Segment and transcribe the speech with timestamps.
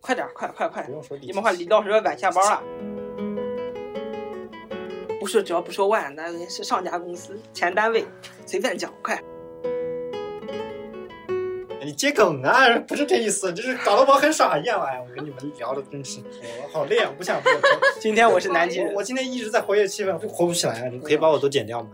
[0.00, 0.92] 快点，快快快不！
[0.92, 2.62] 用说你们快，李老师要晚下班了。
[5.18, 8.04] 不是，只要不说万，那是上家公司、前单位，
[8.46, 9.20] 随便讲，快。
[11.84, 14.80] 你接梗啊，不是这意思，就是搞得我很傻一样。
[14.80, 16.20] 哎，我跟你们聊的真是，
[16.62, 17.52] 我好累啊，我不想播。
[18.00, 20.88] 今天我是南京人我，我今天一直在活跃气氛，活不起来啊！
[20.88, 21.90] 你可以把我都剪掉吗？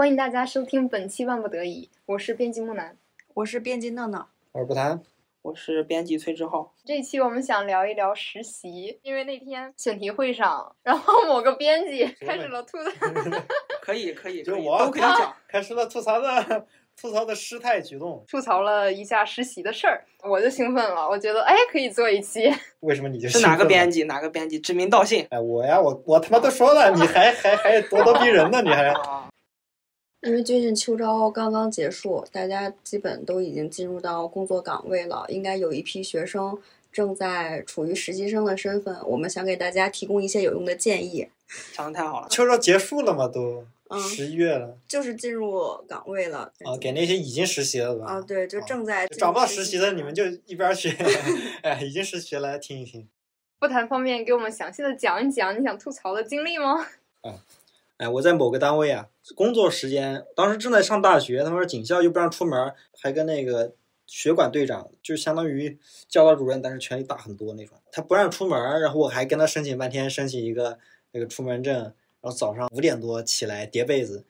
[0.00, 2.96] 欢迎大家收听本期《万不得已》，我是编辑木南。
[3.34, 4.98] 我是编辑闹闹，我是不谈，
[5.42, 6.72] 我是编辑崔志浩。
[6.86, 12.90] 这一期我们想聊一聊实习，因为那天选题会上，然后某个编辑开始了吐槽，
[13.82, 15.36] 可以，可以，就我都可以讲。
[15.46, 16.66] 开始了吐槽的
[16.98, 18.24] 吐槽的失态举动。
[18.26, 22.50] 吐槽了一下实习的事儿，我就兴奋了，我觉得哎可以做一期。
[22.80, 23.98] 为什么你就是哪个编辑？
[23.98, 24.04] 辑？
[24.04, 24.58] 哪个编辑？
[24.58, 25.26] 指名道姓。
[25.28, 28.94] 哎，我呀，我我他妈都说了，你还还还咄咄逼人呢，你还。
[30.20, 36.58] 啊，因为最近秋招刚刚结束，大家基本都已经进入到工作岗位了，应该有一批学生
[36.92, 38.96] 正在处于实习生的身份。
[39.06, 41.26] 我们想给大家提供一些有用的建议，
[41.72, 42.28] 讲的太好了。
[42.28, 48.06] 秋招结束了吗，都嗯十一月了就是进入岗位了啊，给那些已经实习了的吧？
[48.12, 50.90] 啊，对，就正在就找不到实习的，你们就一边儿去，
[51.62, 53.08] 哎，已经实习了，听一听。
[53.58, 56.86] 不谈方面给我们详细的讲一讲你想吐槽的经历吗？
[58.00, 63.74] 哎，我在某个单位啊，工作时间当时正在上大学，他们说警校又不让出门，还跟那个
[64.06, 67.76] 学管队长，就相当于教导主任，但是权力大很多那种。
[67.92, 70.78] 他不让出门，然后我还跟他申请半天，申请一个
[71.12, 74.24] 那个出门证，然后早上五点多起来叠被子，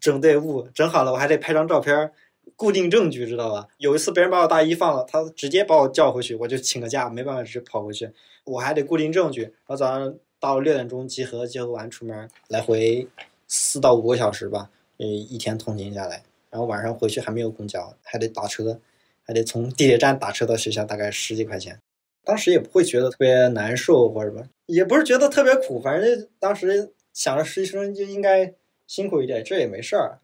[0.00, 2.10] 整队伍，整好了我还得拍张照片。
[2.56, 3.68] 固定证据知道吧？
[3.78, 8.10] 有一次别人把我大衣放了，他直接把我叫回去，我就请个假，没办法直接跑回去。
[8.44, 10.14] 我还得固定证据，然后早上
[10.44, 13.08] 到六点钟集合，集合完出门，来回
[13.48, 18.78] 四到五个小时吧，呃，一天通勤下来，然后晚上回去还没有公交，还得打车，
[19.22, 21.80] 还得从地铁站打车到学校，大概十几块钱。
[22.24, 28.52] 当时也不会觉得特别难受或者什么，也不是觉得特别苦，反正当时想着实习生就应该
[28.86, 30.20] 辛苦一点，这也没事儿。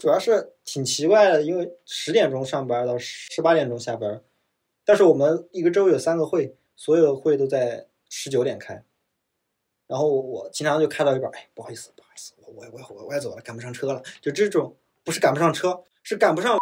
[0.00, 4.20] 主要是挺奇怪的，因为十点钟上班到十八点钟下班，
[4.84, 8.82] 但是我们一个周有三个会，所有的会都在十九点开，
[9.90, 16.56] 然后我经常就开到一半，哎，不好意思，不好意思，我我我我我要走了，赶不上车了，就这种不是赶不上车，是赶不上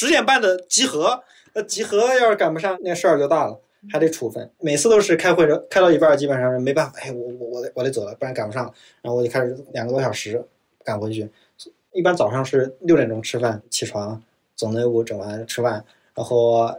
[0.00, 1.22] 十点半的集合，
[1.54, 3.60] 那集合要是赶不上，那事儿就大了。
[3.90, 8.72] 还得处分，每次都是开会，开到一半基本上是没办法，哎，我我我得我得走了，不然赶不上。
[9.00, 10.40] 然后我就开始两个多小时
[10.84, 11.28] 赶回去，
[11.90, 14.22] 一般早上是六点钟吃饭，起床，
[14.54, 15.84] 总队伍整完吃饭，
[16.14, 16.72] 然后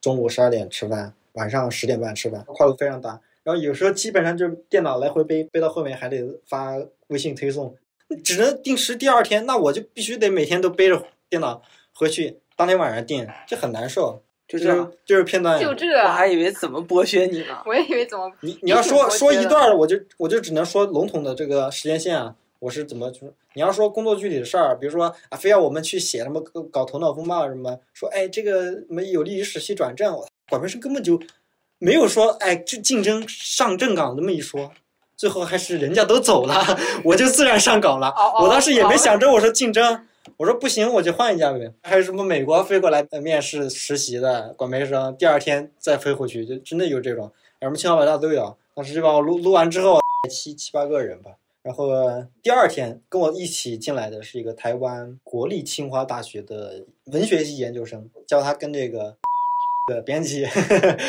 [0.00, 3.20] 中午十二点吃饭，晚上十点半吃饭，跨度非常大。
[3.46, 6.74] 然后有时候基本上就是电脑来回背，背到后面还得发
[7.06, 7.76] 微信推送，
[8.24, 11.62] 只能定时第二天，那我就必须得每天都背着电脑
[11.94, 14.20] 回去，当天晚上定，就很难受。
[14.48, 17.62] 就这就是就是片段，就这，我还以为怎么剥削你呢？
[17.66, 31.20] 我也以为怎么你你要说说一段，我就我就只能说笼统的这个时间线啊，我是怎么就是你要说工作具体的事儿，比如说啊，非要我们去写什么搞搞头脑风暴什么，说哎这个什么有利于实习转正，我管培生根本就
[31.78, 34.72] 没有说哎这竞争上正岗这么一说。
[35.16, 36.62] 最后还是人家都走了，
[37.02, 38.08] 我就自然上岗了。
[38.08, 40.06] 哦哦我当时也没想着我说竞争，
[40.36, 41.72] 我说不行我就换一家呗。
[41.82, 47.32] 还有什么美国飞过来呃面试实习的管培生，第二天再飞回去，就真的有这种。
[47.62, 48.58] 什么清华北大都有。
[48.74, 49.98] 当时就把我录录完之后，
[50.30, 51.30] 七七八个人吧。
[51.62, 51.88] 然后
[52.42, 59.16] 第二天跟我一起进来的是一个台湾国立清华大学的文学系研究生，叫他跟这个
[59.86, 60.44] 的编辑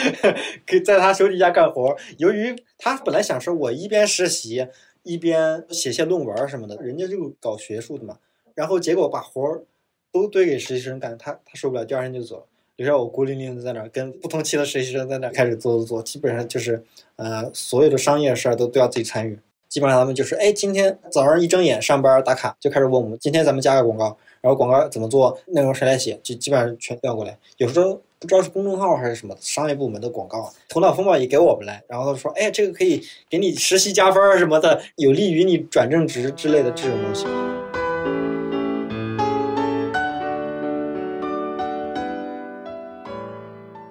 [0.68, 1.98] 可以在他手底下干活。
[2.18, 4.68] 由于他本来想说我一边实习
[5.02, 8.18] 一边写些论文什么的，人家就搞学术的嘛。
[8.54, 9.64] 然后结果把活儿
[10.12, 12.44] 都堆给实习生干，他他受不了，第二天就走了。
[12.76, 16.84] 留下我孤零零的在那儿，跟不同期的实习生在那儿开始做做做，基本上就是，
[17.16, 19.40] 呃，所有的商业事儿都都要自己参与。
[19.68, 27.38] 基本上他们就是，哎，今天早上一睁眼上班打卡，就开始问我们，今天咱们加个广告，然后广告怎么做，内容谁来写，就基本上全调过来。
[27.58, 33.00] 有时候不知道是公众号还是什么商业部门的广告，头脑风暴也给我们来，然后他说，哎，这个可以
[33.30, 37.28] 给你实习加分儿什么的，有利于你转正职之类的这种东西。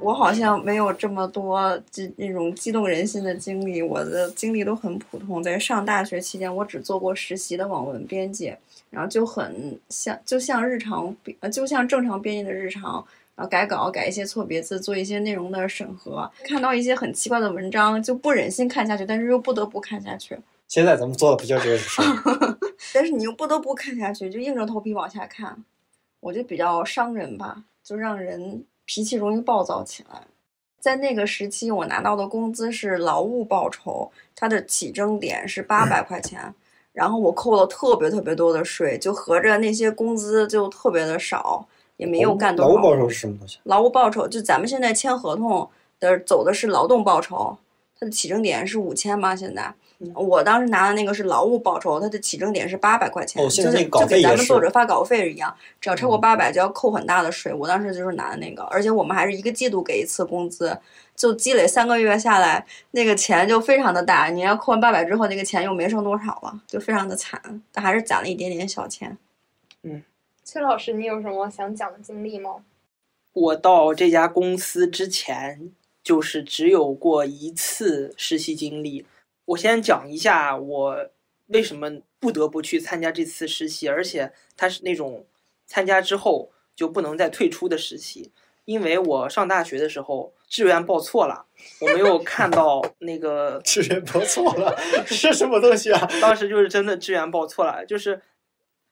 [0.01, 5.41] 我好像没有这么多激那种激动人心的经历，我的经历都很普通。
[5.41, 8.53] 在上大学期间，我只做过实习的网文编辑，
[8.91, 13.05] 然后就很像就像日常呃就像正常编辑的日常，
[13.37, 16.29] 然后改稿、改一些错别字，做一些内容的审核。
[16.43, 20.37] 看到一些很奇怪的文章，就不忍心看下去，但是又不得不看下去。
[20.67, 22.59] 现在咱们做的不就这个事儿？
[22.93, 25.63] 但是你又不得不看下去，就硬着头皮往下看，
[26.21, 30.23] 我就比较伤人吧，就让人脾气容易暴躁起来。
[30.81, 36.55] 在那个时期，我拿到的工资是劳务报酬，它的起征点是八百块钱，
[36.93, 41.67] 然后我扣了特别特别多的税，就合着那些工资就特别的少，
[41.97, 42.71] 也没有干多少。
[42.71, 43.59] 劳务报酬是什么东西？
[43.65, 45.69] 劳务报酬就咱们现在签合同
[46.01, 47.57] 的走的是劳动报酬，
[47.99, 49.63] 它的起征点是五千嘛，现在。
[49.99, 57.51] 嗯我当时拿的那个是劳务报酬，它的起征点是八百块钱，就是就给咱们作者发稿费一样，只要超过嗯八百就要扣很大的税。
[57.51, 60.79] 我当时就是拿的那个，而且我们还是一个季度给一次工资，
[61.15, 64.27] 就积累三个月下来，那个钱就非常的大。
[64.27, 67.41] 你要扣完八百之后，那个钱又没剩多少了，就非常的惨，
[67.73, 69.17] 但还是攒了一点点小钱。
[70.49, 72.65] 崔老师，你有什么想讲的经历吗？
[73.33, 75.73] 我到这家公司之前，
[76.05, 79.05] 就是只有过一次实习经历。
[79.45, 81.11] 我先讲一下我
[81.49, 85.27] 为什么不得不去参加这次实习，而且它是那种
[85.67, 88.31] 参加之后就不能再退出的实习。
[88.67, 91.47] 因为我上大学的时候志愿报错了，
[91.81, 96.09] 我没有看到 那个志愿报错了，是什么东西啊？
[96.23, 98.23] 当时就是真的志愿报错了，就是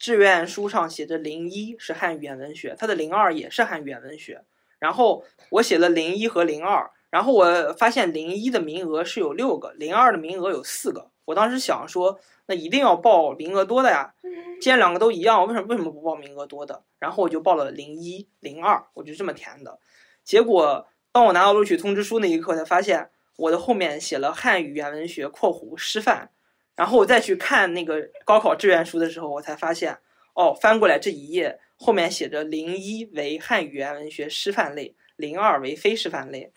[0.05, 4.45] 志愿书上写着零一是汉语言文学，它的零二也是汉语言文学。
[4.79, 11.11] 然后我写了零一和零二，然后我发现零一的名额是有六个，零二的名额有四个。
[11.25, 14.13] 我当时想说，那一定要报名额多的呀，
[14.61, 16.83] 既然两个都一样，为什么为什么不报名额多的？
[16.99, 19.79] 然后我就报了零一、零二，我就这么填的。
[20.23, 26.29] 结果当我拿到录取通知书那一刻，才发现我的后面写了汉语言文学（括弧师范）。
[26.77, 29.97] 然后我再去看那个高考志愿书的时候，我才发现，
[30.35, 36.53] 哦，翻过来这一页后面写着零一为汉语言文学师范类，零二为非师范类。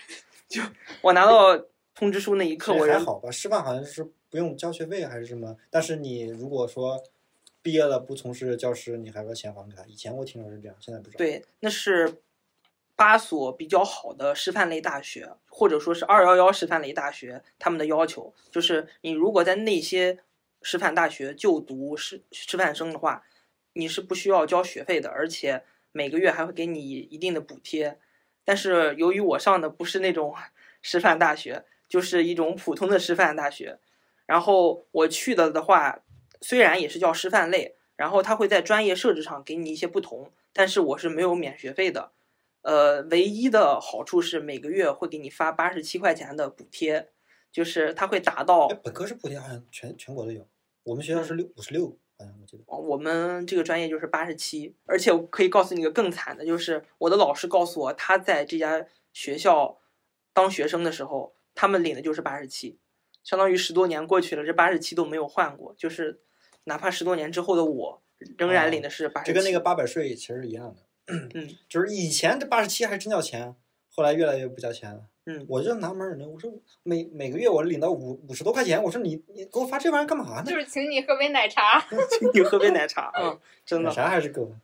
[0.47, 0.61] 就
[1.01, 1.57] 我拿到
[1.93, 7.01] 通知书那一刻，我人还好吧，师范好像是不用交学费还是什么，但是你如果说
[7.61, 9.83] 毕业了不从事教师，你还要钱还给他。
[9.85, 12.21] 以前我听说是这样，现在不知道。，对，那是
[12.97, 20.17] 八所比较好的师范类大学，或者说是二幺幺师范类大学，他们的要求就是，你如果在那些
[20.63, 23.23] 师范大学就读师师范生的话，
[23.73, 27.99] 你是不需要交学费的，而且每个月还会给你一定的补贴。
[28.44, 30.33] 但是由于我上的不是那种
[30.81, 33.77] 师范大学，就是一种普通的师范大学，
[34.25, 35.99] 然后我去的的话，
[36.41, 42.13] 虽然也是叫师范类，然后它会在专业设置上给你一些不同，但是我是没有免学费的。
[42.67, 47.07] 呃，唯一的好处是每个月会给你发八十七块钱的补贴，
[47.49, 50.45] 就是它会达到哎，本科是补贴好像全全国都有，
[50.83, 51.87] 我们学校是六五十六，
[52.17, 52.63] 好像我记得。
[52.67, 59.79] 哦我们这个专业就是八十七，而且我可以告诉你一个更惨的，就是我的老师告诉我，他在这家学校
[60.33, 62.77] 当学生的时候，他们领的就是八十七，
[63.23, 66.19] 相当于十多年过去了，这八十七都没有换过，就是
[66.65, 68.01] 哪怕十多年之后的我，
[68.37, 69.31] 仍然领的是八十七。
[69.31, 70.81] 这跟那个八百税其实是一样的。
[71.07, 71.30] 嗯，
[71.68, 73.56] 就是以前这八十七还真叫钱，
[73.89, 75.01] 后来越来越不叫钱了。
[75.30, 76.50] 嗯我就纳闷儿呢，我说
[76.83, 80.56] 每每个月我领到五五十多块钱，我说你你给我发这玩意儿干嘛呢就？
[80.56, 81.86] 是请你喝杯奶茶。
[82.18, 83.92] 请你喝杯奶茶， 嗯，真的。
[83.92, 84.56] 啥还是够的。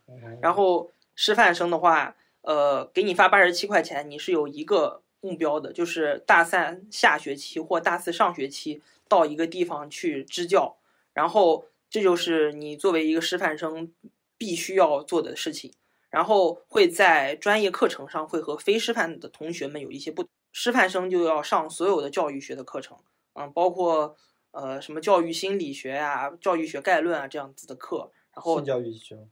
[0.41, 10.77] 然后师范生的话，呃，给你发八十七块钱，你是有一个目标的，就是大三下学期或大四上学期到一个地方去支教，
[11.13, 13.91] 然后这就是你作为一个师范生
[14.37, 15.73] 必须要做的事情。
[16.13, 22.95] 然后会在专业课程上会和非师范的同学们有一些不同，师范生就要上所有的教育学的课程，
[23.33, 24.15] 嗯，包括
[24.51, 28.11] 呃什么教育心理学呀、教育学概论啊这样子的课。
[28.31, 29.27] 然后教育学，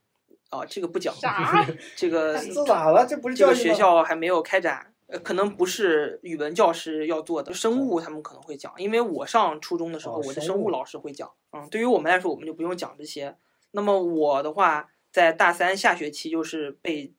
[0.50, 1.63] 啊，这个不讲，啥？
[1.95, 3.05] 这个 这咋了？
[3.05, 13.38] 这不是这个学校还没有开展，呃，可能不是语文教师要做的，生物他们可能会讲，因为我上初中的时候，哦我的生物老师会讲，嗯，对于我们来说，我们就不用讲这些。
[13.73, 17.13] 那么我的话，在大三下学期就是被，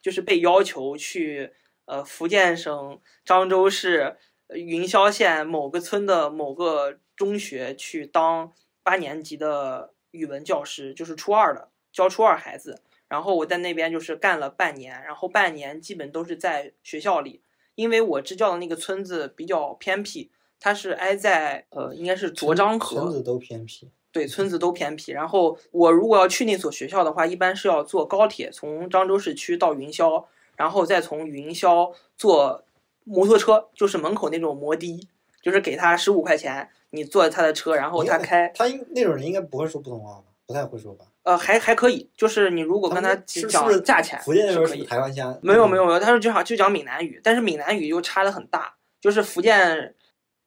[0.00, 1.52] 就是被要求去
[1.84, 8.52] 呃福建省漳州市呃云霄县某个村的某个中学去当
[8.82, 12.82] 八年级的语文教师，就是初二的教初二孩子。
[13.08, 17.42] 然后我在那边就是干了半年，然后半年基本都是在学校里，
[17.74, 23.90] 因为我支教的那个村子比较偏僻，它是挨在呃应该是卓漳河，村子都偏僻。
[24.12, 25.10] 对，村子都偏僻。
[25.10, 30.24] 然后我如果要去那所学校的话，一般是要坐高铁从漳州市区到云霄，
[30.56, 32.62] 然后再从云霄坐
[33.04, 35.08] 摩托车，就是门口那种摩的，
[35.42, 40.24] 就是给他十五块钱，你坐他的车，然后他开，他应那种人应该不会说普通话吧？
[40.46, 41.06] 不太会说吧？
[41.22, 44.84] 呃，还还可以，就是你如果跟他讲价钱，福建那边是是可以。
[44.84, 45.38] 台湾腔？
[45.40, 49.94] 没有没有没有，他是就讲就讲闽南语，但是闽南语又差的很大，就是福建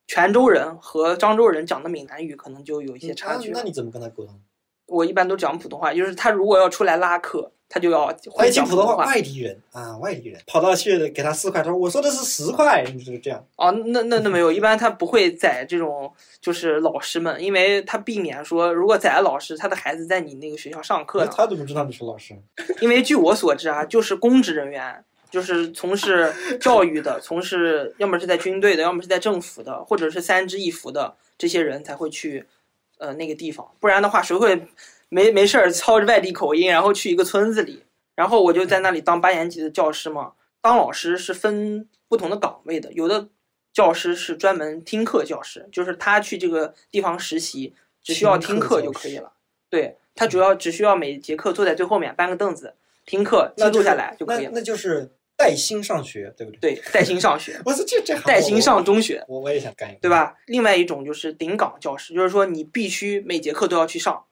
[0.07, 3.49] 泉州人和漳州人讲的闽南语可能就有一些差距。
[3.49, 4.39] 嗯那那你怎么跟他沟通？
[4.87, 9.03] 我一般都讲普通话，就是他如果要出来拉客，他就要会讲普通话。
[9.03, 13.43] 外地人啊，外地人跑到去给他四块，他说我说的是十块，你就是这样。
[13.55, 21.25] 哦，那那那没有，一般他不会宰这种就是老师们，因为他避免说，如果宰了老师，他的孩子在你那个学校上课。
[21.25, 22.35] 他怎么知道你是老师？
[22.79, 25.03] 因为据我所知啊，就是公职人员，
[25.35, 32.45] 就是从事教育的，从事要么是在军队的，要么是在政府的，或者是三支一扶的这些人才会去
[32.99, 34.65] 呃那个地方，不然的话，谁会
[35.09, 37.83] 没没事儿操着外地口音，然后去一个村子里？
[38.15, 40.31] 然后我就在那里当八年级的教师嘛。
[40.61, 43.27] 当老师是分不同的岗位的，有的
[43.73, 49.33] 教师是专门听课教师，就是他去这个地方实习，只需要听课就可以了。
[49.69, 52.73] 对他主要只需要每节课坐在最后面搬个凳子
[53.05, 54.51] 听课记录下来就可以那了。
[54.55, 56.75] 那就是带薪上学，对不对？
[56.75, 60.09] 对，带薪上学， 我说这这带薪上中学，我我也想干一个，对？
[60.09, 60.35] 吧？
[60.47, 64.25] 另外一种就是顶岗教师，就是说你必须每节课都要去上，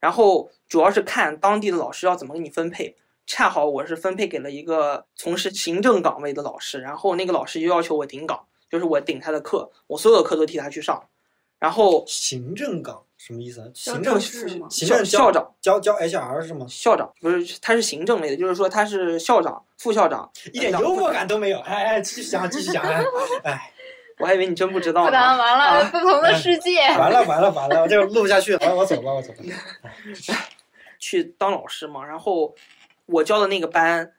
[0.00, 2.96] 然后主要是看当地的老师要怎么给你分配。
[3.28, 11.08] 恰好我是分配给了一个从事行政岗位的老师，然后那个老师就要求我顶岗，就是我顶他的课，我所有的课都替他去上，
[11.58, 13.66] 然后行政岗什么意思啊？
[13.74, 16.64] 行政是吗行政校校长教教 HR 是吗？
[16.68, 21.58] 校长不是他是行政类的，就是说他是校长、副校长，一点幽默感都没有。
[21.60, 22.84] 哎哎，继续讲，继续讲。
[22.84, 23.04] 哎
[23.42, 23.72] 哎，
[24.20, 25.18] 我还以为你真不知道不呢。
[25.18, 26.78] 完了，啊不同的世界。
[26.96, 29.38] 完了完了完了，我这个录不下去了，我我走吧，我走吧。
[31.00, 32.54] 去当老师嘛，然后
[33.06, 34.12] 我教的那个班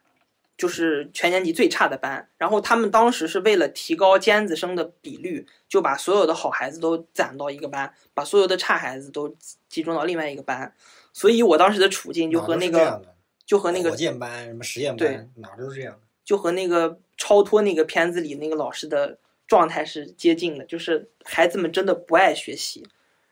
[0.58, 9.34] 就是全年级最差的班，然后他们当时是为了提高尖子生的比率，就把所有的好孩子都攒到一个班，把所有的差孩子都
[9.68, 10.74] 集中到另外一个班，
[11.12, 13.00] 所以我当时的处境就和那个
[13.46, 16.00] 就和那个火箭班什么实验对班，哪都是这样的。
[16.24, 22.84] 就和那个超脱那个片子里那个老师的状态是接近的，就是孩子们真的不爱学习，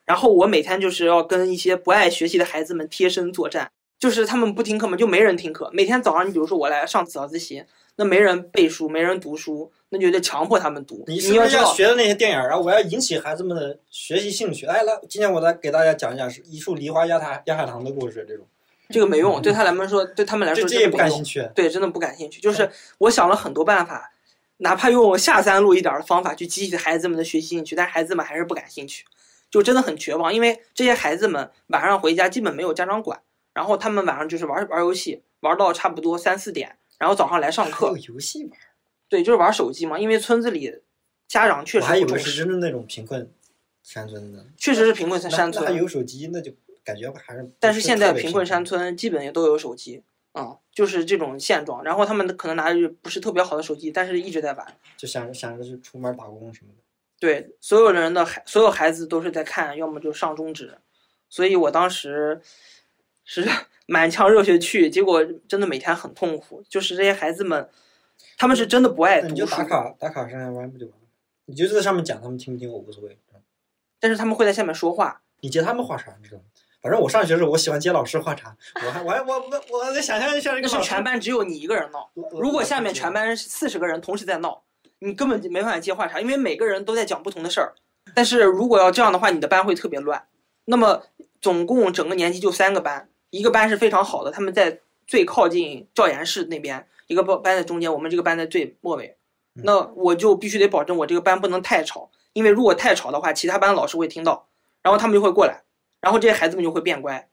[0.05, 5.71] 然后我每天就是要跟一些不爱学习的孩子们贴身作战，就是他们不听课嘛，就没人听课。
[5.73, 7.65] 每天早上，你比如说我来上早自习，
[7.97, 11.05] 那没人背书，没人读书，那就得强迫他们读。
[11.07, 12.49] 你是不你要要学的那些电影儿？
[12.49, 14.67] 然后我要引起孩子们的学习兴趣。
[14.67, 18.27] 来来，今天我来给大家讲一讲是一树梨花压塔压海棠的故事。
[18.29, 18.47] 这种
[18.91, 21.49] 这个没用，对他来说，对他们来说这这也不感兴趣。
[21.55, 22.41] 对，真的不感兴趣。
[22.41, 24.13] 就是我想了很多办法，
[24.59, 29.05] 哪怕用下三路一点儿的方法去激起孩子们的学习兴趣，但孩子们还是不感兴趣，
[29.51, 30.33] 就真的很绝望。
[30.33, 33.19] 因为这些孩子们晚上回家基本没有家长管，
[33.57, 38.13] 然后他们晚上就是玩玩游戏，玩到差不多三四点，然后早上来上课有。
[38.13, 38.53] 游戏玩，
[39.09, 39.99] 对，就是玩手机嘛。
[39.99, 40.83] 因为村子里
[41.27, 43.33] 家长确我还以实不重视，为是真的那种贫困
[43.83, 44.45] 山村的。
[44.59, 46.53] 确实是贫困山山村，有手机，那就
[46.85, 50.03] 感觉还是但是现在贫困山村基本也都有手机。
[50.33, 51.83] 啊、就是这种现状。
[51.83, 54.77] 然后他们可能拿着不是特别好的手机，但是一直在玩。
[54.95, 56.83] 就想着想着去出门打工什么的。
[57.19, 60.77] 对，所有人的孩，所有孩子都是在看，要么就上中职，
[61.31, 62.43] 所以我当时
[63.27, 63.47] 是
[63.87, 66.65] 满腔热血去，结果真的每天很痛苦。
[66.67, 67.69] 就是这些孩子们，
[68.39, 71.07] 他们是真的不爱读书你就打，卡打卡上下班不就完了？
[71.45, 73.19] 你就在上面讲，他们听不听我无所谓。
[74.01, 75.21] 但是他们会在下面说话。
[75.41, 76.45] 你接他们话茬，你知道吗？
[76.83, 84.63] 反正我上学的时候，我喜欢接老师话茬，我还我还我我我在想象一下这那是全班只有你一个人闹，如果下面全班四十个人同时在闹，
[85.01, 87.75] 你根本就没办法接话茬，因为每个人都在讲不同的事儿。
[88.15, 90.27] 但是如果要这样的话，你的班会特别乱。
[90.67, 91.03] 那么
[91.41, 99.17] 总共整个年级就三个班，一个班是非常好的，他们在最靠近教研室那边，一个班班在中间，我们这个班在最末尾。
[99.59, 104.47] 嗯那我就必须得保证我这个班不能太吵，因为如果太吵的话，其他班的老师会听到，
[104.83, 105.63] 然后他们就会过来，
[105.99, 107.27] 然后这些孩子们就会变乖。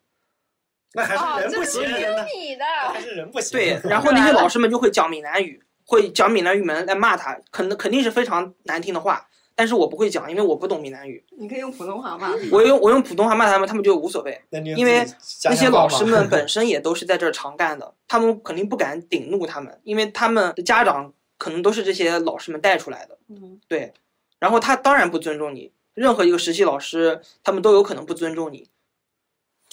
[0.93, 1.95] 那还哦，是人不行，这是
[2.31, 2.65] 听你的。
[2.65, 3.51] 还是人不行。
[3.51, 12.33] 对，然后那些老师们就会讲闽南语，会讲闽南语们来骂他，可能肯定是非常难听的话，但是我不会讲，因为我不懂闽南语，你可以用普通话骂。
[12.51, 14.41] 我用我用普通话骂他们，他们就无所谓。
[14.75, 15.05] 因为
[15.45, 23.93] 那些老师们 本身也都是在这儿常干的，他们肯定不敢顶怒他们，因为他们的家长可能都是这些老师们带出来的，嗯，对。
[24.39, 28.67] 然后他当然不尊重你，任何一个实习老师，他们都有可能不尊重你，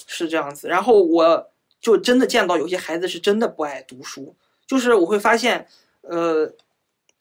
[0.07, 0.67] 是这样子。
[0.67, 1.49] 然后我
[1.81, 4.35] 就真的见到有些孩子是真的不爱读书，
[4.65, 5.67] 就是我会发现，
[6.01, 6.53] 呃，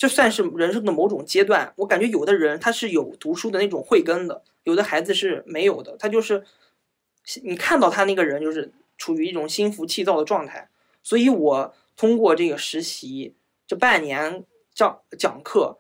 [0.01, 1.75] 这算是人生的某种阶段。
[1.77, 6.43] 我感觉有的人他是有读书的那种慧根的，有的孩子是没有的，他就是
[7.43, 10.71] 你看到他那个人就是处于一种心浮气躁的状态。
[11.03, 13.35] 所以我通过这个实习
[13.67, 14.43] 这半年
[14.73, 15.77] 讲讲课，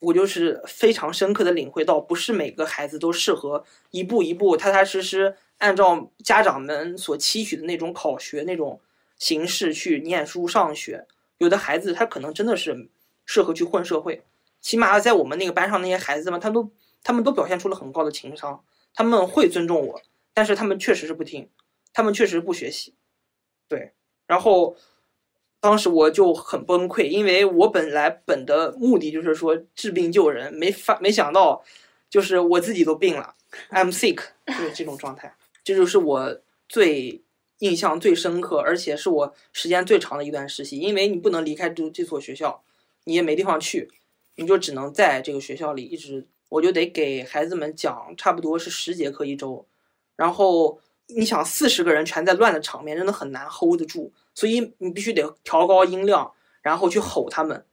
[0.00, 8.78] 我就是非常深刻的领会到，不是每个孩子都适合一步一步踏踏实实按照家长们所期许的那种考学那种
[9.18, 11.06] 形式去念书上学。
[11.40, 12.90] 有的孩子他可能真的是
[13.24, 14.22] 适合去混社会，
[14.60, 16.70] 起码在我们那个班上那些孩子们，他都
[17.02, 20.02] 他们都表现出了很高的情商，他们会尊重我，
[20.34, 21.48] 但是他们确实是不听，
[21.94, 22.94] 他们确实不学习，
[23.68, 23.94] 对，
[24.26, 24.76] 然后
[25.60, 31.64] 当时我就很崩溃，因为我本来本的目的就是说治病救人，没发没想到
[32.10, 33.34] 就是我自己都病了
[33.70, 37.22] ，I'm sick，就是这种状态，这就是我最
[37.60, 42.62] 印象最深刻，而且是我时间最长的一段实习，因为你不能离开这这所学校，
[43.04, 43.90] 你也没地方去，
[44.36, 49.66] 你就只能在这个学校里一直，我就得给孩子们讲差不多是十节课一周，
[50.16, 57.64] 然后你想四十个人全在乱的场面，真的很难 hold 得住，所以你必须得调高音量，然后去吼他们。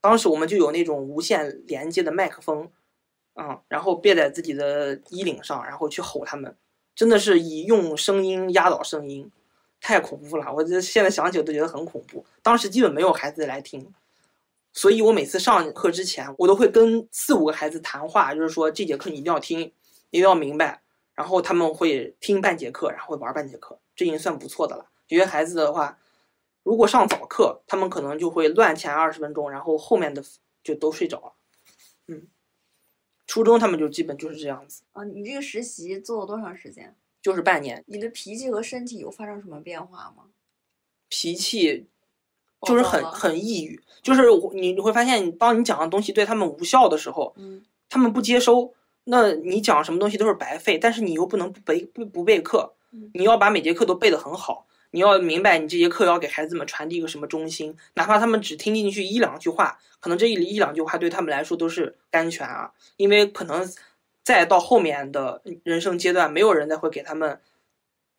[0.00, 2.70] 当时我们就有那种无线连接的麦克风，
[3.34, 6.56] 啊、然后别在自己的衣领上，然后去吼他们，
[6.94, 9.30] 真的是以用声音压倒声音，
[9.80, 10.52] 太恐怖了！
[10.52, 12.24] 我这现在想起我都觉得很恐怖。
[12.42, 13.92] 当时基本没有孩子来听，
[14.72, 19.60] 所以我每次上课之前，我都会跟四五个孩子谈话，就是说这节课你一定要听，
[20.10, 20.82] 一定要明白。
[21.14, 24.86] 然后他们会听半节课，然后玩半节课，这已经算不错的了。
[25.08, 25.98] 有些孩子的话，
[26.62, 30.24] 如果上早课，他们可能就会乱前二十分钟，然后后面的
[30.64, 31.32] 就都睡着了。
[32.06, 32.26] 嗯，
[33.26, 36.94] 初中他们就基本就是这样子，啊，你这个实习做了多长时间？
[37.20, 40.24] 就是半年，你的脾气和身体有发生什么变化吗？
[41.08, 41.86] 脾气
[42.66, 44.22] 就是很很抑郁，就是
[44.54, 48.72] 你你会发现，当你讲的东西对他们无效的时候，嗯他们不接收，
[49.04, 50.78] 那你讲什么东西都是白费。
[50.78, 54.66] 但是你又不能不背不不备课嗯，你要把每节课都背得很好。
[54.92, 63.66] 你要明白，你这节课要给孩子们传递一个什么中心，哪怕他们只听进去一两句话，可能这一一两句话对他们来说都是甘泉啊，因为可能
[64.22, 67.40] 再到后面的人生阶段，没有人再会给他们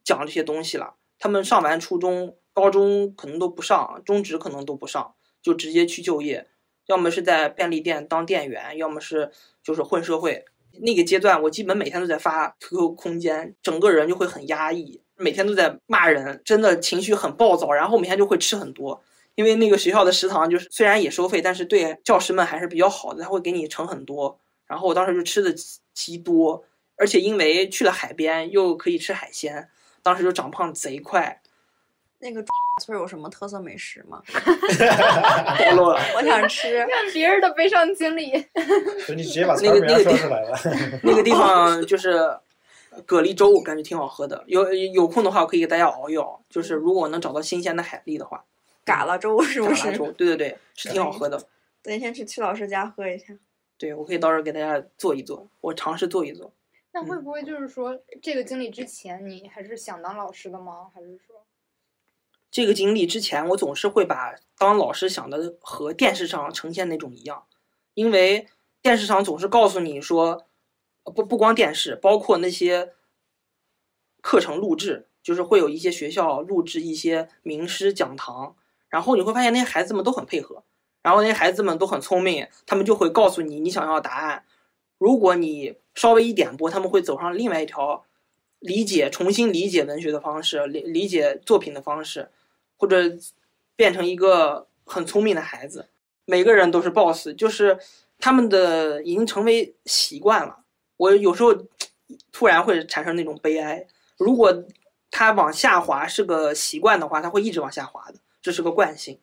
[0.04, 0.96] 讲这些东西了。
[1.20, 6.48] 他们上完初中、高中可能都不上，中职可能都不上，就直接去就业，
[6.88, 10.44] 要么是在便利店当店员，要么是就是混社会。
[10.82, 19.02] 那个阶段，我基本每天都在发 QQ 空间，整个人就会很压抑，每天都在骂人，真的情绪很暴躁，然后每天就会吃很多。
[19.36, 24.38] 因为那个学校的食堂就是虽然也收费，但是对教师们还是比较好的，他会给你盛很多。
[24.68, 25.52] 然后我当时就吃的
[25.94, 26.64] 极多，
[26.98, 29.70] 而且因为去了海边，又可以吃海鲜，
[30.04, 31.42] 当时就长胖贼快。
[32.20, 32.44] 那个
[32.82, 34.22] 村有什么特色美食吗？
[35.60, 36.00] 暴露了。
[36.16, 36.80] 我想吃。
[36.88, 38.32] 看别人的悲伤经历，
[39.14, 40.58] 你直接把词那儿名说个那个地出来了。
[41.04, 42.20] 那个地方就是
[43.08, 44.44] 蛤蜊粥，我感觉挺好喝的。
[44.48, 46.44] 有有空的话，我可以给大家熬一熬。
[46.50, 48.46] 就是如果能找到新鲜的海蛎的话，
[48.86, 49.84] 嘎啦粥是不是？
[49.84, 51.48] 嘎啦粥，对对对， 是挺好喝的。
[51.82, 53.34] 等一天去曲老师家喝一下。
[53.78, 56.54] 对，我可以到时候给大家做一做，我尝试做一做。
[56.92, 60.92] 那会不会就是说这个经历之前你还是想当老师的吗？
[60.94, 61.44] 还是说，
[62.52, 67.46] 这个经历之前，我总是会把当老师想的和电视上呈现那种一样，
[67.96, 68.48] 因为
[68.82, 70.46] 电视上总是告诉你说，呃
[71.04, 72.94] 不不光电视，包括那些
[74.22, 78.56] 课程录制，就是会有一些学校录制一些名师讲堂，
[78.90, 80.64] 然后你会发现那些孩子们都很配合，
[81.02, 84.44] 然后那些孩子们都很聪明，他们就会告诉你你想要的答案。
[84.98, 88.06] 如果你稍微一点拨，他们会走上另外一条
[88.60, 92.30] 理解、重新理解文学的方式，理理解作品的方式。
[92.76, 92.98] 或者
[93.78, 95.88] 变成一个很聪明的孩子。
[96.26, 97.80] 每个人都是 boss，就是
[98.20, 100.63] 他们的已经成为习惯了。
[100.98, 101.54] 我有时候
[102.32, 103.86] 突然会产生那种悲哀，
[104.18, 104.64] 如果
[105.12, 109.18] 它往下滑是个习惯的话，它会一直往下滑的，这是个惯性。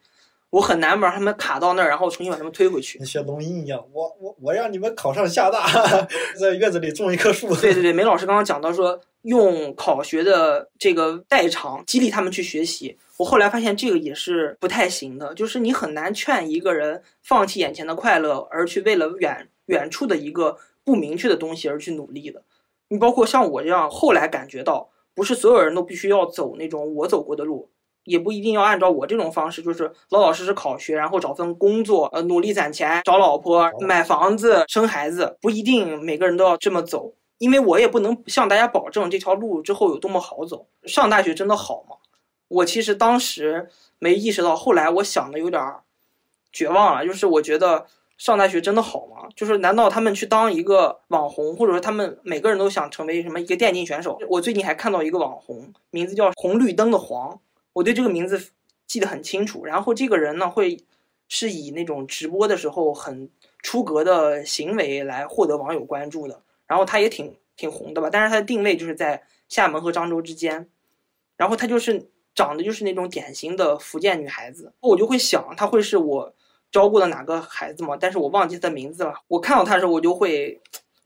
[0.50, 3.04] 我很难把他们卡到那儿，然后重新把他们推回去。
[3.04, 5.64] 像龙吟一样，我我我让你们考上厦大，
[6.36, 7.54] 在院子里种一棵树。
[7.54, 12.98] 对对对，梅老师刚刚讲到说，用考学的这个代偿激励他们去学习。
[13.16, 22.42] 我后来发现这个也是不太行的，就是你很难劝一个人放弃眼前的快乐，而去为了远远处的一个不明确的东西而去努力的。
[22.88, 27.70] 你包括像我这样，后来感觉到，不是所有人都必须要走那种我走过的路，
[28.04, 37.14] 也不一定要按照我这种方式，就是老老实实考学，然后找份工作，呃，努力攒钱，找老婆，买房子，生孩子，不一定每个人都要这么走。
[37.38, 40.66] 因为我也不能向大家保证这条路之后有多么好走。
[40.84, 41.96] 上大学真的好吗？
[42.48, 45.82] 我其实当时没意识到，后来我想的有点儿
[46.52, 47.06] 绝望了。
[47.06, 47.86] 就是我觉得
[48.20, 49.30] 上大学真的好吗？
[49.34, 54.18] 就是难道他们去当一个网红，或者说他们每个人都想成为什么一个电竞选手？
[54.28, 57.40] 我最近还看到一个网红，名字叫红绿灯的黄，
[57.72, 58.50] 我对这个名字
[58.86, 59.64] 记得很清楚。
[59.64, 60.84] 然后这个人呢，会
[61.28, 63.30] 是以那种直播的时候很
[63.62, 66.42] 出格的行为来获得网友关注的。
[66.66, 70.68] 然后他也挺挺红的吧，但是他的定位就是在厦门和漳州之间，
[71.38, 76.34] 然后他就是长得就是那种典型的福建女孩子，我就会想她会是我
[76.70, 77.96] 教过的哪个孩子嘛？
[77.98, 79.14] 但是我忘记他的名字了。
[79.28, 80.60] 我看到他的时候，我就会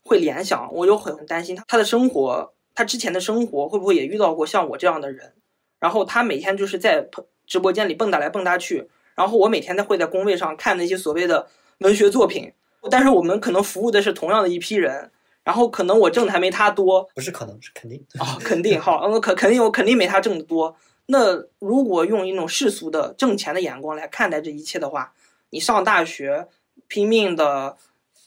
[0.04, 5.32] 会联想，我就很担心他他的生活他之前的生活会不会也遇到过像我这样的人？
[5.80, 7.06] 然后他每天就是在
[7.46, 11.46] 直播间里蹦跶来蹦跶去，然后我每天都会在工位上看那些所谓的
[11.78, 12.52] 文学作品，
[12.90, 15.10] 但是我们可能服务的是同样的一批人，
[15.42, 18.02] 然后可能我挣的还没他多，不是可能是肯定。
[18.18, 20.74] 啊、肯定好，嗯，肯肯定我肯定没他挣的多。
[21.06, 25.12] 那如果用一种世俗的挣钱的眼光来看待这一切的话，
[25.54, 26.48] 你上大学
[26.88, 27.76] 拼命的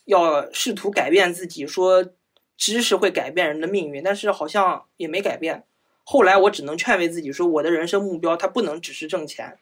[0.06, 2.06] 要试图改变自己，说
[2.56, 5.66] 知识会改变人的命运，但是好像也没改变。
[6.06, 9.60] 后来我只能劝慰自己说，我的人生目标它不能只是挣钱。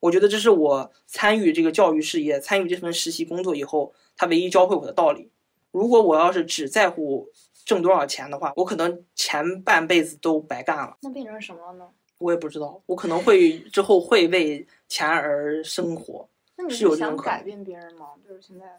[0.00, 5.30] 我觉得这是我参与这个教育事业、参与这份实习工作以后，他唯一教会我的道理。
[5.70, 7.28] 如果我要是只在乎
[7.66, 10.96] 挣多少钱的话，我可能前半辈子都白干了。
[11.02, 11.86] 那变成什么了呢？
[12.16, 16.26] 我也不知道，我可能会之后会为钱而生活。
[16.56, 18.14] 那你是想改变别人吗？
[18.26, 18.78] 就是现在，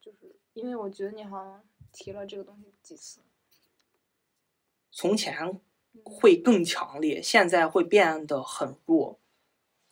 [0.00, 1.62] 就是因为我觉得你好像
[1.92, 3.20] 提了这个东西几次。
[4.90, 5.60] 从前
[6.04, 9.18] 会更强烈，现在会变得很弱，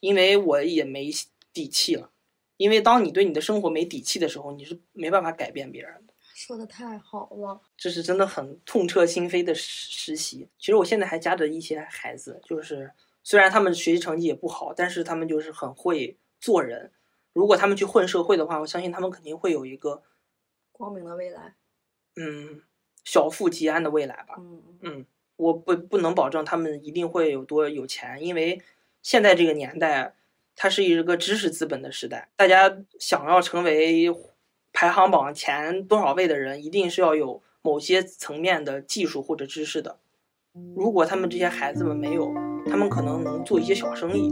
[0.01, 1.11] 因为我也没
[1.53, 2.11] 底气了。
[2.57, 6.15] 因为当你对你的生活没底气的时候，你是没办法改变别人的。
[6.35, 10.49] 说的太好了，这是真的很痛彻心扉的实实习。
[10.59, 12.93] 其实我现在还夹着一些孩子，就是
[13.23, 16.91] 虽然他们学习成绩也不好，但是他们就是很会做人。
[17.33, 20.03] 如果他们去混社会的话，我相信他们肯定会有一个
[20.73, 21.55] 光明的未来。
[22.17, 22.61] 嗯
[23.03, 24.37] 小富即安的未来吧。
[24.83, 28.61] 嗯我不不能保证他们一定会有多有钱，因为
[29.01, 30.15] 现在这个年代，
[30.55, 34.15] 它是一个知识资本的时代，大家想要成为
[34.75, 39.99] 排行榜前多少位的人，一定是要有某些层面的技术或者知识的。
[40.77, 42.33] 如果他们这些孩子们没有，
[42.67, 44.31] 他们可能能做一些小生意。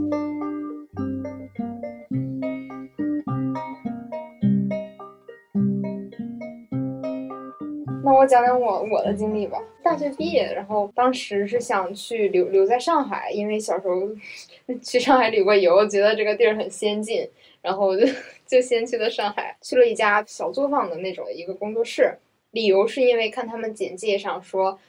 [8.13, 9.61] 我讲讲我我的经历吧。
[9.81, 14.09] 大学毕业，然后当时是想去留留在上海，因为小时候
[14.81, 17.27] 去上海旅过游，觉得这个地儿很先进，
[17.61, 18.05] 然后就
[18.45, 22.17] 就先去了上海，去了一家小作坊的那种一个工作室。
[22.51, 24.79] 理由是因为看他们简介上说，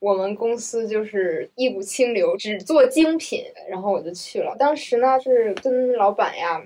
[0.00, 4.56] 我们公司就是一股清流，只做精品，然后我就去了。
[4.58, 6.62] 当时呢是跟老板呀。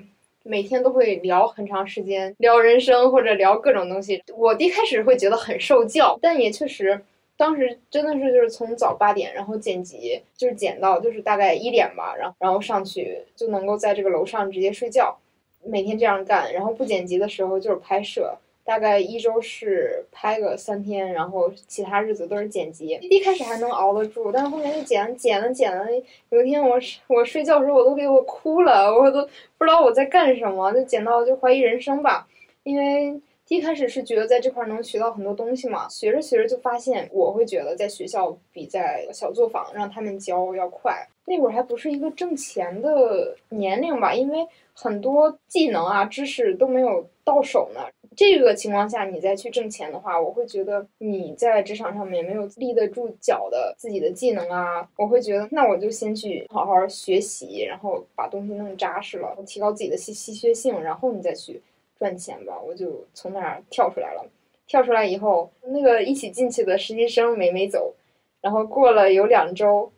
[0.49, 4.23] 每天都会聊很长时间，聊人生或者聊各种东西。
[4.35, 6.99] 我一开始会觉得很受教，但也确实，
[7.37, 15.15] 当时真的是就是从早八点，然后剪辑，就是剪到就是大概一点吧，然后然后上去就能够在这个楼上直接睡觉，
[15.63, 16.51] 每天这样干。
[16.55, 18.35] 然后不剪辑的时候就是拍摄，
[18.69, 22.89] 大概一周是拍个三天，然后其他日子都是剪辑。
[23.01, 25.87] 一开始还能熬得住，但是后面就剪剪了剪了。
[26.29, 29.27] 有一天我我睡觉的时候我都给我哭了，我都
[29.57, 32.29] 不知道我在干什么，就剪到就怀疑人生吧。
[32.63, 41.09] 因为一开始是觉得在这块能学到很多东西嘛，学着学着就发现，我会觉得在学校比在小作坊让他们教要快。
[41.25, 47.81] 那会儿还不是一个挣钱的年龄吧，因为很多技能啊知识都没有到手呢。
[48.17, 61.63] 这个情况下，你再去挣钱的话，我会觉得你在职场上面没有立得住脚的自己的技能啊，我会觉得那我就先去好好学习，然后把东西弄扎实了，提高自己的稀稀缺性，然后你再去
[61.99, 62.59] 赚钱吧。
[62.61, 64.25] 我就从那儿跳出来了。
[64.67, 67.95] 跳出来以后，那个一起进去的实习生没没走，
[68.41, 69.93] 然后过了有两周，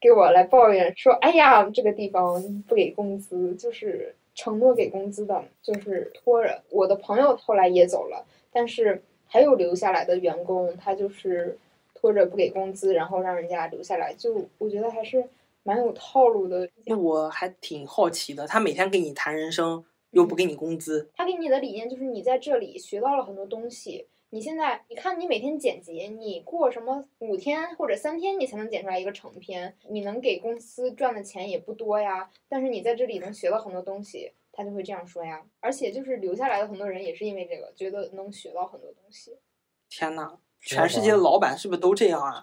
[0.00, 6.62] 给我来抱怨说：“哎呀，这个地方不给工资，就是。”承诺给工资的，就是拖着。
[6.70, 11.58] 我的朋友后来也走了，但是还有留下来的员工，他就是
[11.92, 14.14] 拖着不给工资，然后让人家留下来。
[14.14, 15.28] 就我觉得还是
[15.64, 16.70] 蛮有套路的。
[16.86, 21.10] 那我还挺好奇的，他每天跟你谈人生，又不给你工资。
[21.16, 24.06] 他给你的理念就是你在这里学到了很多东西。
[24.30, 29.74] 你现在，你看你每天剪辑，你过什么五天或者三天，你才能剪出来一个成片。
[29.88, 35.42] 你能给公司赚的钱也不多呀，但是你在这里能学到很多东西，他就会这样说呀。
[35.60, 39.38] 而且就是留下来的很多人也是因为这个，觉得能学到很多东西。
[39.88, 42.42] 天呐，全世界的老板是不是都这样啊？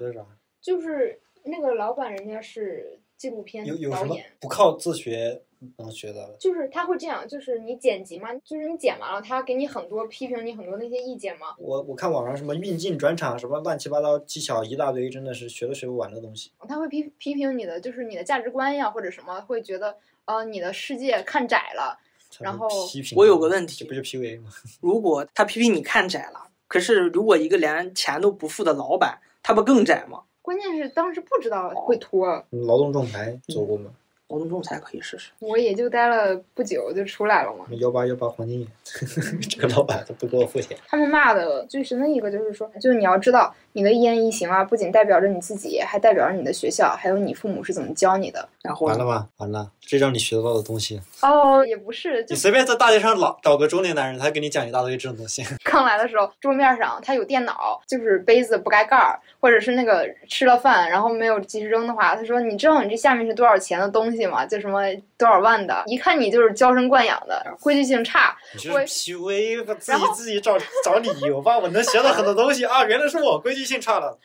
[0.59, 4.15] 就是那个老板，人家是纪录片有有什么。
[4.39, 5.41] 不靠自学
[5.78, 6.36] 能学到的？
[6.39, 16.51] 就是他会这样，就是你剪辑嘛，就是你剪完了，他给你很多批评你很多那些意见嘛，我我看网上什么运镜、转场什么乱七八糟技巧一大堆，真的是学都学不完的东西。
[16.67, 21.97] 他会批批评你的，就是你的价值观呀或者什么，会觉得呃你的世界看窄了。
[22.39, 24.49] 然后批评我有个问题不就 PUA 吗？
[24.82, 30.23] 如果他批评你看窄了，可是如果一个连钱都不付的老板，他不更窄吗？
[30.45, 33.89] 关键是当时不知道会拖，劳动仲裁做过吗？
[34.29, 35.31] 劳动仲裁可以试试。
[35.39, 37.65] 我也就待了不久就出来了嘛。
[37.79, 38.67] 幺八幺八黄金眼，
[39.49, 40.77] 这个老板都不给我付钱。
[40.88, 48.47] 他们骂的最深的一个就是说，就是你要知道，你的一言一行啊，不仅代表着你自己，还代表着你的学校，还有你父母是怎么教你的。
[48.61, 55.43] 然后完了吧，完了，这让你学到的东西，哦，也不是，就你随便在大街上老找个中年男人，他给你讲一大堆这种东西。
[55.63, 64.45] 刚来的时候，桌面上他有电脑，就是杯子不盖盖儿，或者是那个吃了饭然后没有及时扔的话，他说你知道你这下面是多少钱的东西吗？
[64.45, 64.82] 就什么
[65.17, 68.38] 多少万的，一看你就是娇生惯养的，规矩性差。
[68.54, 71.58] 你是 PUA，自己自己找找理由吧。
[71.58, 74.17] 我能学到很多东西啊，原来是我规矩性差了。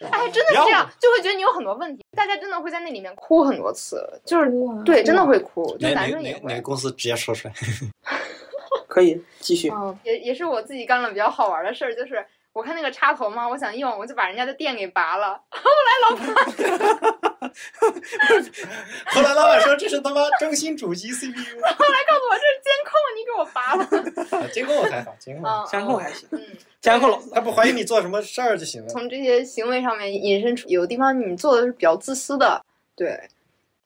[0.00, 4.50] 哎，真的是这样，就会觉得你有很多问题，大家真的会在那里面哭很多次，就是
[4.84, 6.62] 对，真的会哭，就哪男生也会哪个。
[6.62, 7.54] 公司直接说出来？
[8.86, 9.70] 可以继续。
[9.70, 12.24] 嗯，也也是我自己干了比较好玩的事儿，就是
[12.58, 15.40] 我看那个插头嘛，我想用，我就把人家的电给拔了。
[15.48, 16.34] 后来老板
[19.06, 23.84] 后来老板说这是他妈中芯主机 CPU，后来告诉我这是监控，你给我拔了。
[24.40, 25.48] 啊监控还好，监控。
[25.48, 26.40] 嗯，监控还行，嗯，
[26.80, 28.88] 监控老他不怀疑你做什么事儿就行了。
[28.88, 32.60] 从这些行为上面引申出，有的地方你做的是比较自私的，
[32.96, 33.10] 对，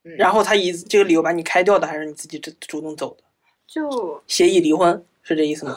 [0.05, 3.23] 嗯然后他以这个理由把你开掉的，还是你自己主主动走的？
[3.67, 5.77] 就协议离婚是这意思吗？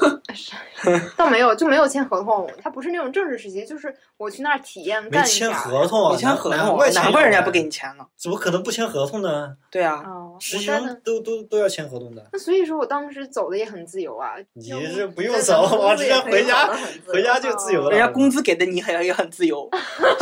[1.16, 5.58] 倒没有就没有签合同，他不是那种正式实习，就是我去那儿体验没干一签下。
[5.58, 8.06] 合同啊，签合难同，怪签不难怪人家不给你签呢。
[8.18, 9.56] 怎么可能不签合同呢？
[9.70, 12.28] 对啊，哦，实习生都都都要签合同的。
[12.34, 14.34] 那所以说我当时走的也很自由啊。
[14.54, 16.72] 你是不用走，我直接回家
[17.06, 17.92] 回家就自由了。
[17.92, 19.70] 人家工资给的你很也很自由，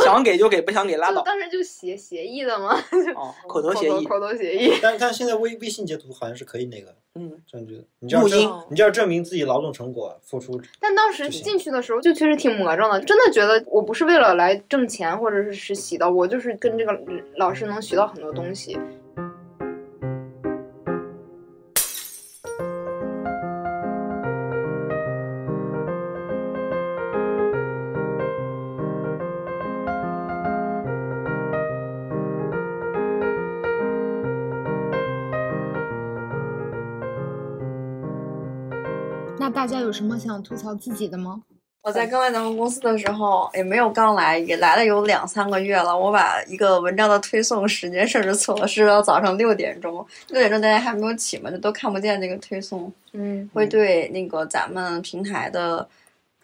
[0.04, 1.22] 想给就给，不想给拉倒。
[1.22, 2.74] 当时就协协议的嘛，
[3.16, 4.74] 哦，口头协议，口头协议。
[4.82, 10.60] 但但现在微微信截图好像是可以那个嗯，证据的，你就要你就要证明自己劳动成果付出。
[10.80, 16.92] 但当时进去的时候就确实挺魔怔的，真的觉得我不是为了来挣钱或者是实习的，我就是跟这个
[17.36, 18.76] 老师能学到很多东西。
[18.76, 18.82] 那
[39.64, 41.40] 大家有什么想吐槽自己的吗？
[41.80, 45.98] 我在刚来咱们公司的时候，也没有刚来，也来了有两三个月了。
[45.98, 50.06] 我把一个文章的推送时间设置错了，是到早上六点钟。
[50.28, 55.88] 六点钟大家还没有起嘛，就都看不见那个推送，嗯，会对那个咱们平台的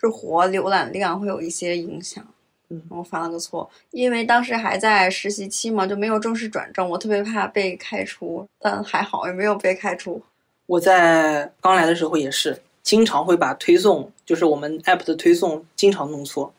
[0.01, 2.27] 日活浏览量会有一些影响。
[2.71, 10.23] 嗯我犯了个错，因为当时还在实习期嘛，就没有正式转正，我特别怕被开除，但还好也没有被开除。
[10.65, 16.53] 我在刚来的时候也是，经常会把推送，就是我们 app 的推送，经常弄错。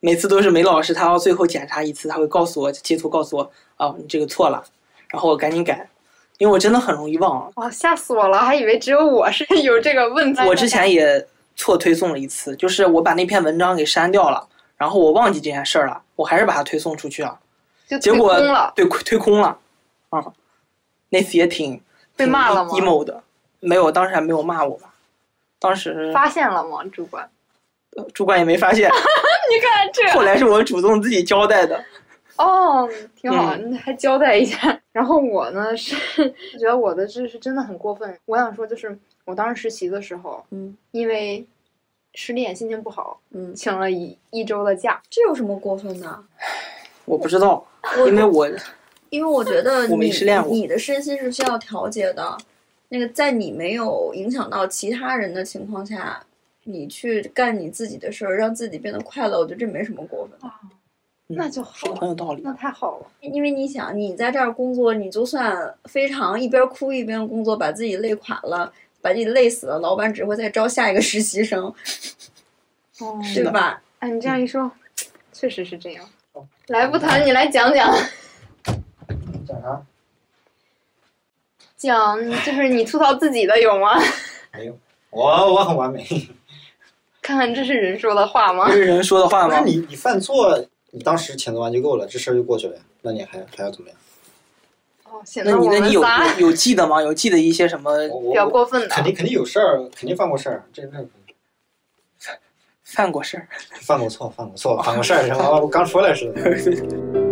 [0.00, 4.64] 每次都是梅老师，他要最后检查一次，他会告诉我截图告诉我，啊，你这个错了，
[5.08, 5.88] 然后我赶紧改，
[6.38, 7.52] 因为我真的很容易忘。
[7.54, 10.42] 哇，吓死我了，还以为只有我是有这个问题。
[10.42, 17.38] 我之前也错推送了一次，就是我把那篇文章给删掉了，然后我忘记这件事儿了，我还是把它推送出去了，
[18.00, 18.34] 结果
[18.74, 19.56] 对推空了，
[20.10, 20.24] 啊、
[21.10, 21.80] 那次也挺
[22.16, 23.22] 被骂了吗？emo 的，
[23.60, 24.91] 没有，当时还没有骂我吧，
[25.62, 27.26] 当时发现了吗，主管？
[27.96, 28.90] 呃主管也没发现，
[29.50, 31.82] 你看这后来是我主动自己交代的。
[32.36, 34.80] 哦，挺好，嗯你还交代一下。
[34.92, 35.94] 然后我呢是
[36.58, 38.18] 觉得我的这是真的很过分。
[38.24, 41.46] 我想说，就是我当时实习的时候，嗯因为
[42.14, 45.00] 失恋心情不好，嗯，请了一一周的假。
[45.10, 46.18] 这有什么过分的？
[47.04, 47.62] 我不知道，
[48.06, 48.48] 因为我
[49.10, 52.36] 因为我觉得我没你失恋过你的身心是需要调节的。
[52.92, 56.22] 那个在你没有影响到其他人的情况下，
[56.64, 60.54] 你去干你自己的事儿，让自己变得快乐，我觉得这没什么过分的。
[60.64, 60.70] 嗯
[61.34, 62.52] 那就好很有道理那。
[62.52, 63.06] 太好了。
[63.20, 71.64] 因为你想，你在这儿工作，你就算非常一边哭一边工作，把自己累垮了，把自己累死了，老板只会再招下一个实习生，
[73.00, 73.82] 哦，对吧？
[74.00, 74.70] 哎，你这样一说，
[75.32, 76.06] 确实是这样。
[76.66, 77.90] 来，不谈，你来讲讲，
[79.48, 79.82] 讲啥？
[81.82, 83.98] 讲就是你吐槽自己的有吗？
[84.54, 84.78] 没有，
[85.10, 86.06] 我我很完美。
[87.20, 88.74] 看看这是人说的话吗这？
[88.74, 89.76] 是人说的话吗不是？
[89.76, 92.82] 你你犯错，你当时谴责完就够了，这事儿就过去了呀。
[93.02, 93.98] 那你还还要怎么样？
[95.10, 97.02] 哦，显那得我你那你有有有记得吗？
[97.02, 98.88] 有记得一些什么比较过分的。
[98.88, 101.04] 肯定肯定有事儿，肯定犯过事儿，这那
[102.84, 103.48] 犯过事儿？
[103.80, 107.31] 犯过错，犯过错，犯过事儿，然后我刚出来似的。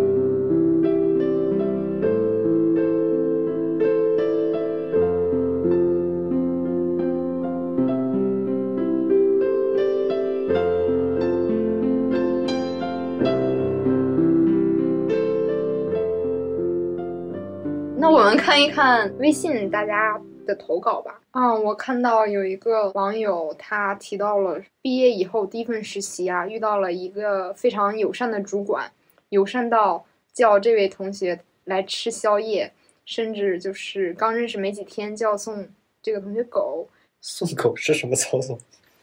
[18.61, 21.19] 看一看微信大家的投稿吧。
[21.31, 28.91] 啊，我看到有一个网友他提到了毕业以后第一份实习啊，遇到了一个非常友善的主管，
[29.29, 32.71] 友善到叫这位同学来吃宵夜，
[33.03, 35.67] 甚至就是刚认识没几天就要送
[36.03, 36.87] 这个同学狗。
[37.19, 38.55] 送狗是什么操作？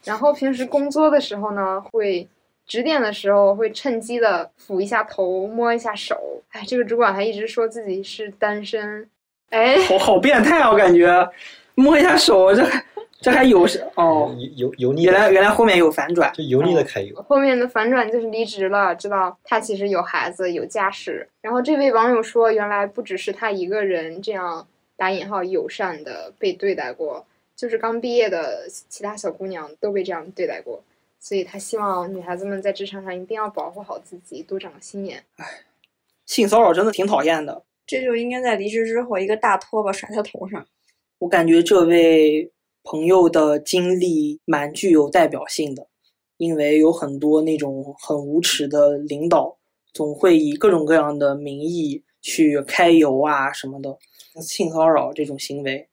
[0.05, 2.29] 然后平时工作的时候呢，会
[2.64, 6.16] 指点的时候会趁机的抚一下头，摸一下手。
[6.51, 9.11] 哎，这个主管还一直说自己是单身。
[9.50, 10.70] 哎，好好变态啊！
[10.70, 11.30] 我感觉
[11.74, 12.64] 摸一下手，这
[13.20, 17.20] 这还有是哦，油油油腻原来，原来后面有反转，就油腻的揩油。
[17.22, 21.28] 后面的反转就是离职了，知道他其实有孩子有家室。
[21.40, 30.82] 然后这位网友说，原来不只是他一个人这样打引号友善的被对待过，就是刚毕业的其他小姑娘都被这样对待过。
[31.20, 35.24] 所以他希望女孩子们在职场上一定要保护好自己，多长个心眼。
[36.26, 37.62] 性骚扰真的挺讨厌的。
[37.88, 40.64] 这就应该在离职之后一个大拖把甩他头上。
[41.18, 42.53] 我感觉这位
[42.85, 45.87] 朋友的经历蛮具有代表性的，
[46.37, 49.57] 因为有很多那种很无耻的领导，
[49.94, 53.96] 总会以各种各样的名义去揩油啊什么的。
[54.42, 55.88] 性骚扰这种行为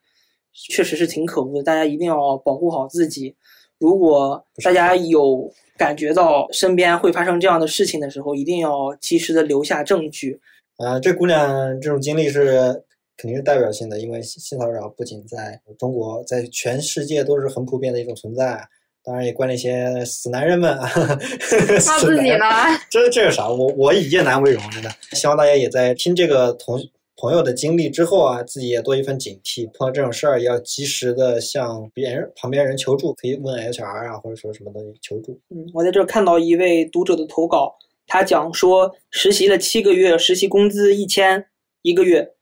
[0.51, 3.33] 确实是挺可恶的，大家一定要保护好自己。
[3.79, 10.39] 如果大家有感觉到身边会发生这样的事情的时候，一定要及时的留下证据，
[10.77, 12.83] 啊，这姑娘这种经历是
[13.17, 18.67] 肯定是代表性的，因为性性骚扰不仅在中国，在全世界都是很普遍的一种存在。
[19.03, 22.45] 当然也怪那些死男人们啊， 骂骂自己呢？
[22.89, 23.47] 这这有啥？
[23.47, 24.89] 我我以夜男为荣，真的。
[25.11, 26.77] 希望大家也在听这个同
[27.15, 35.39] 朋友的经历之后啊，自己也多一份警惕，碰到这种事儿也要及时的向别人旁边人求助，可以问 HR 啊，或者说什么东西求助。
[35.49, 37.75] 嗯，我在这儿看到一位读者的投稿，
[38.07, 41.47] 他讲说实习了七个月，实习工资一千
[41.81, 42.33] 一个月，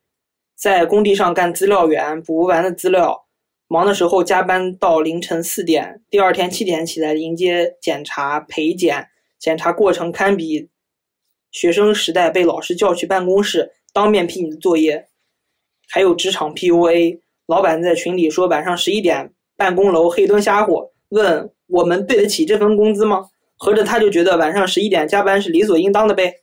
[0.56, 3.26] 在工地上干资料员，补不完的资料，
[3.68, 9.08] 忙的时候加班到凌晨四点，第二天七点起来迎接检查陪检，
[9.40, 10.70] 检查过程堪比
[11.52, 15.08] 学生时代被老师叫去办公室当面批你的作业，
[15.90, 23.30] 还有职场 PUA，老板在群里说晚上十一点办公楼黑灯瞎火，问我们对得起这份工资吗？
[23.64, 26.34] 合着他就觉得晚上十一点加班是理所应当的呗。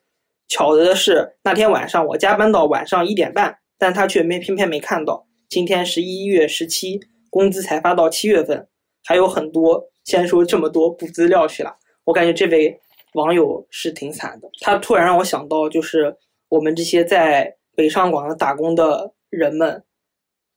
[0.48, 5.26] 巧的是，那天晚上我加班到晚上一点半，但他却没偏偏没看到。
[5.46, 8.66] 今天十一月十七，工资才发到七月份，
[9.04, 9.90] 还有很多。
[10.04, 11.76] 先说这么多，补资料去了。
[12.04, 12.80] 我感觉这位
[13.12, 14.48] 网友是挺惨的。
[14.62, 16.16] 他突然让我想到，就是
[16.48, 19.84] 我们这些在北上广打工的人们，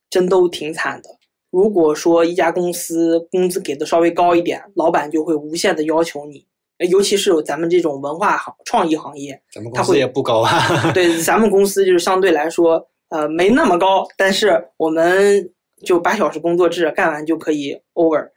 [0.10, 1.10] 真都挺惨的。
[1.52, 6.48] 如果说一家公司工资给的稍微高一点，老板就会无限的要求你，
[6.90, 10.92] 尤其是咱们这种文化行创意行业，咱们公司也不高啊。
[10.94, 15.50] 对，咱们公司就是相对来说，呃，没那么高，但是我们
[15.86, 18.30] 就八小时工作制，干完就可以 over。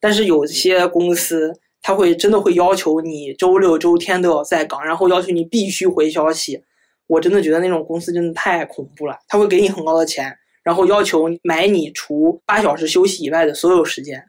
[0.00, 1.52] 但是有些公司，
[1.82, 6.62] 他会真的会要求你周六周天都要在岗，然后要求你必须回消息。
[7.06, 14.22] 我真的觉得那种公司真的太恐怖了，他会给你很高的钱，然后要求买你除八小时休息以外的所有时间。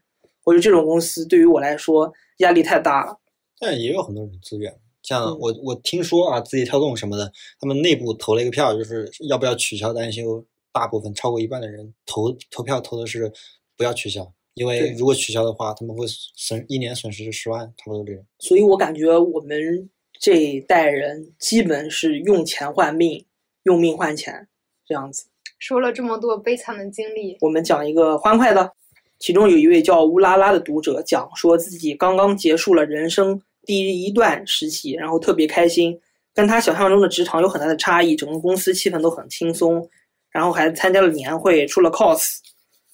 [0.44, 3.18] 我觉得这种公司对于我来说压力太大了。
[3.60, 5.38] 但也有很多人自愿，像嗯。
[5.40, 13.32] 我我听说啊，字节跳动什么的，他们内部投了一个票，就是要不要取消单休，大部分超过一半的人投投票投的是
[13.78, 18.22] 不要取消，因为如果取消的话，他们会损一年损失十万，差不多这样。
[18.40, 19.90] 所以我感觉我们
[20.20, 23.26] 这一代人基本是用钱换命，
[23.64, 24.48] 用命换钱
[24.86, 25.28] 这样子。
[25.58, 28.74] 说了这么多悲惨的经历，我们讲一个欢快的，
[29.20, 36.00] 其中有一位叫乌拉拉的读者讲说自己刚刚结束了人生第一段实习，然后特别开心，
[36.34, 39.90] 跟他想象中的职场有很大的差异，整个公司气氛都很轻松，
[40.30, 42.38] 然后还参加了年会，出了 cos，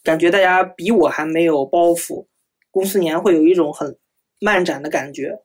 [0.04, 2.26] 感觉大家比我还没有包袱，
[2.70, 3.98] 公司年会有一种很
[4.40, 5.40] 漫展的感觉。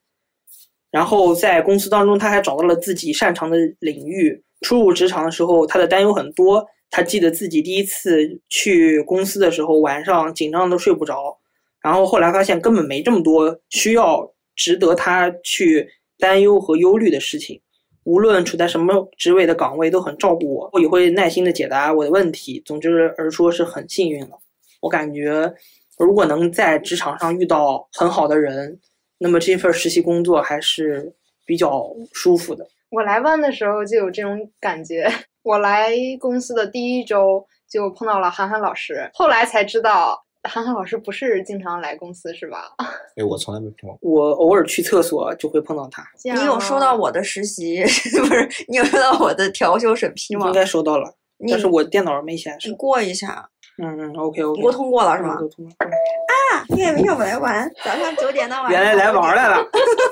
[0.90, 4.42] 然后在公司当中，他还找到了自己擅长的领域。
[4.62, 6.66] 初入职场的时候，他的担忧很多。
[6.90, 11.38] 他记得自己第一次去公司的时候，晚上紧张的睡不着。
[11.83, 17.61] 然后后来发现根本没这么多需要值得他去担忧和忧虑的事情。
[18.05, 22.62] 无论处在什么职位的岗位，都很照顾我，我也会耐心的解答我的问题。
[22.64, 24.39] 总之而说是很幸运了。
[24.80, 25.53] 我感觉，
[25.99, 28.78] 如果能在职场上遇到很好的人，
[29.18, 31.12] 那么这份实习工作还是
[31.45, 32.66] 比较舒服的。
[32.91, 35.11] 我来万的时候就有这种感觉。
[35.47, 42.72] 我来公司的第一周就碰到了韩寒老师，后来才知道韩寒老师不是经常来公司，是吧？
[43.16, 43.97] 哎，我从来没碰过。
[44.01, 47.80] 我偶尔去厕所就会碰到他，你有收啊到我的实习
[48.18, 48.49] 不是？
[48.66, 50.53] 你有收到我的调休审批吗应？
[50.53, 51.14] 该收到了。
[51.49, 52.74] 但是我电脑没显示你。
[52.74, 53.49] 过一下，
[53.80, 55.36] 嗯嗯，OK OK，你给我通过了是吗？
[55.38, 58.72] 都通过啊，今天明天我来玩，早上九点到晚上。
[58.72, 59.64] 原来来玩来了，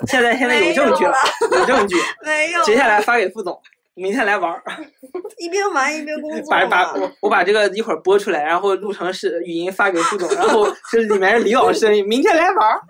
[0.07, 1.14] 现在现在有证据了，
[1.59, 1.97] 有证据。
[2.24, 3.59] 没有，接下来发给副总，
[3.95, 4.62] 明天来玩儿，
[5.38, 12.80] 一边玩一边工作把把我我把这个一会儿播出来，然后录成是语音发给副总，然后这里面是李老师声音，明天来玩儿，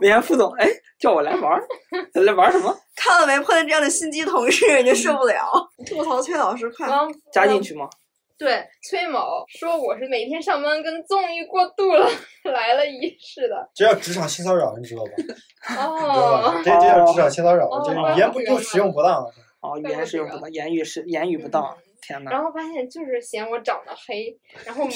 [0.00, 0.68] 明天副总哎
[0.98, 1.66] 叫我来玩儿，
[2.24, 2.74] 来玩儿什么？
[2.96, 3.36] 看到没？
[3.40, 5.34] 碰见这样的心机同事，你就受不了。
[5.86, 6.88] 吐槽崔老师，快！
[7.32, 7.88] 加进去吗？
[8.38, 12.08] 对，崔某说我是每天上班跟纵欲过度了，
[12.44, 13.68] 来了一似的。
[13.74, 15.10] 这叫职场性骚扰，你知道吧？
[15.16, 19.24] 你知道哦吧？，这这叫职场性骚扰哦，这语言不用使用不当。
[19.64, 24.90] 哦，语言使用不当，言语是言语不当，天呐，然后发现就是嫌我长得黑，然后不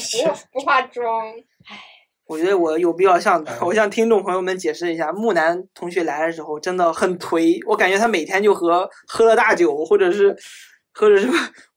[0.53, 1.29] 不化妆，
[1.67, 1.81] 唉
[2.27, 10.37] 我觉得我有必要向我向听众朋友们解释一下，木南同学来的时候真的很颓，我感觉他每天就和喝了大酒，或者是
[10.93, 11.33] 或者是不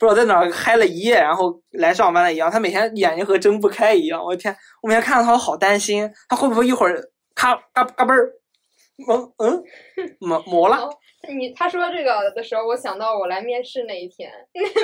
[0.05, 2.51] 知道在哪儿嗨了一夜，然后来上班了一样。
[2.51, 4.53] 他每天眼睛和睁不开一样，我的天！
[4.81, 7.01] 我每天看到他，我好担心，他会不会一会儿
[7.33, 8.33] 咔嘎嘎嘣儿，
[9.09, 9.63] 嗯嗯，
[10.19, 10.89] 磨磨了。
[11.29, 14.31] 你他说这个的时候，我想到我来面试那一天，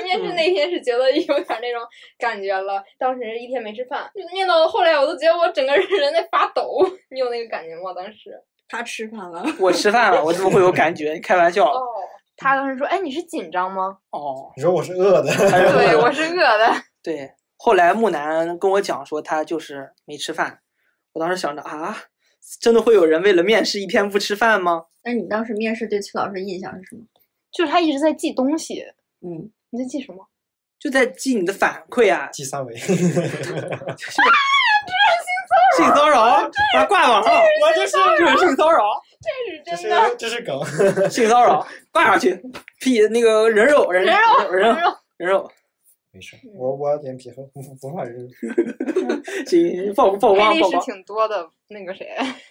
[0.03, 1.81] 面嗯试那天是觉得有点那种
[2.19, 2.83] 感觉了。
[2.99, 6.79] 当时一天没吃饭，面到后来我都觉得我整个人在发抖。
[7.09, 7.93] 你有那个感觉吗？
[7.95, 8.39] 当时？
[8.69, 11.13] 他吃饭了， 我吃饭了，我怎么会有感觉？
[11.13, 11.65] 你开玩笑。
[11.65, 11.81] 哦，
[12.35, 16.71] 他当时说：“哎，你是紧张吗哦，你说我是饿的，他？”是 对， 我是饿的。
[17.01, 20.59] 对，后来木南跟我讲说他就是没吃饭，
[21.13, 21.95] 我当时想着啊，
[22.59, 24.85] 真的会有人为了面试一天不吃饭吗？
[25.03, 27.03] 那你当时面试对崔老师印象是什么？
[27.51, 28.83] 就是他一直在记东西，
[29.21, 30.27] 嗯，你在记什么？
[30.79, 32.75] 就在记你的反馈啊，记三维。
[32.75, 32.95] 性
[35.95, 38.83] 骚扰，把它挂网上，我就是就是性骚扰，
[39.21, 39.29] 这
[39.71, 40.15] 这是是真的。
[40.17, 40.59] 这是梗。
[41.09, 42.41] 性骚扰挂上去，
[42.79, 44.21] 屁那个人肉人人肉
[44.51, 45.51] 人肉人肉人肉，
[46.17, 48.27] 没事，我我脸皮很不不怕人。
[49.45, 52.07] 行曝曝黑历史挺多的，那个谁，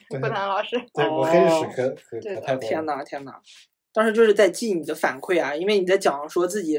[0.08, 0.80] 对顾谈老师。
[0.94, 2.68] 对我黑历史哦可可对的可太多了。
[2.68, 3.32] 天呐天呐，
[3.92, 6.78] 当时就是在记你的反馈啊，因为你在讲说自己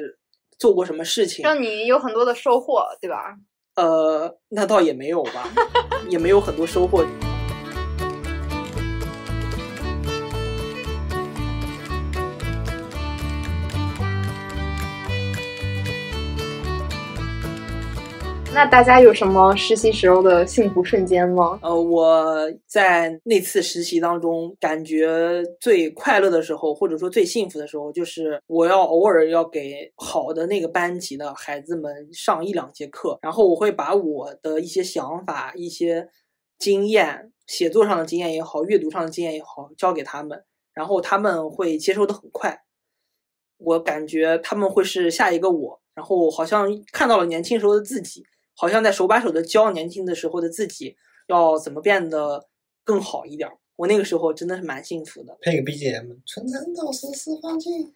[0.57, 3.35] 做过什么事情，让你有很多的收获，对吧？
[3.75, 5.49] 呃，那倒也没有吧，
[6.09, 7.05] 也没有很多收获。
[18.57, 21.59] 那大家有什么实习时候的幸福瞬间吗？
[21.61, 36.09] 呃，我在那次实习当中，感觉最快乐的时候，或者说最幸福的时候，就是我要偶尔要给好的那个班级的孩子们上一两节课，然后我会把我的一些想法、一些
[36.57, 40.43] 经验，写作上的经验也好，阅读上的经验也好，教给他们，
[40.73, 42.59] 然后他们会接收的很快。
[43.59, 48.23] 我感觉他们会是下一个我，然后好像看到了年轻时候的自己，
[48.57, 50.97] 好像在手把手的教年轻的时候的自己
[51.27, 52.47] 要怎么变得
[52.83, 53.55] 更好一点儿。
[53.75, 55.37] 我那个时候真的是蛮幸福的。
[55.39, 57.93] 配个 BGM，纯真导师释放进。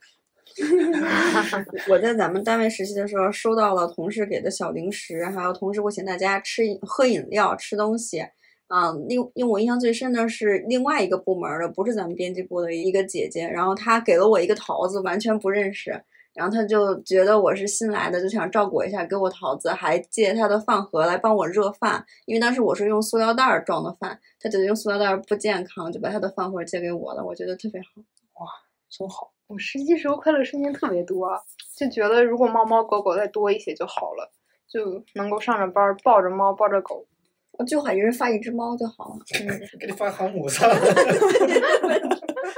[1.89, 8.23] 我在咱们单位实习的时候，收到了同事给的小零食，还有同事会请大家吃饮喝饮料、吃东西。
[8.67, 16.01] 啊，另因为我印象最深的是另外一个部门儿的，不是咱们编辑部的一个姐姐，然后她给了我一个桃子，完全不认识，
[16.33, 28.01] 然后他就觉得我是新来的，就想照顾一下，给我桃子，还借他的饭盒来帮我热饭，因为当时我是用塑料袋装的饭，他觉得用塑料袋不健康，就把他的饭盒借给我了，我觉得特别好。
[28.39, 28.47] 哇
[28.89, 31.29] 真好，我实习时候快乐瞬间特别多，
[31.77, 34.31] 就觉得如果猫猫狗狗再多一些就好了，
[34.67, 37.05] 就能够上着班抱着猫抱着狗。
[37.61, 39.19] 我就喊一人发一只猫就好了。
[39.79, 40.67] 给你发航母上。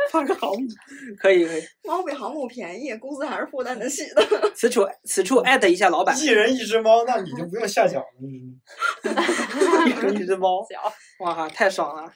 [0.09, 0.67] 发个航母，
[1.19, 1.63] 可以可以。
[1.83, 4.23] 猫比航母便宜，公司还是负担得起的。
[4.55, 8.05] 此处此处艾特一下老板，一人一只猫，那你就不用下脚了。
[8.21, 8.61] 嗯
[9.87, 10.79] 一人一只猫，小
[11.25, 12.11] 哇，太爽了！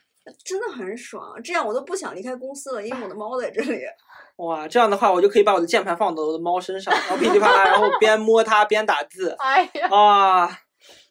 [0.45, 3.81] 真的很爽，这样我都不想离开公司了，因为我的猫在这里。
[4.37, 10.59] 哇，这样的话我就可以把我的键盘放到我的猫身上，然后噼里啪啦，然后边摸它边打字，哎呀，啊，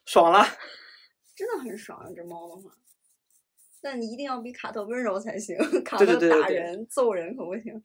[0.05, 0.47] 爽了！
[1.37, 2.71] 真的很爽，这猫的话。
[3.83, 7.85] 但你一定要比卡特温柔才行，卡对特对对对对打人、揍人可不行。